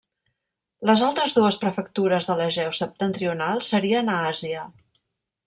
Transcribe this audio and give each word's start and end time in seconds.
Les 0.89 1.03
altres 1.07 1.35
dues 1.39 1.59
prefectures 1.63 2.31
de 2.31 2.39
l'Egeu 2.39 2.73
septentrional 2.79 3.63
serien 3.69 4.11
a 4.15 4.17
Àsia. 4.33 4.67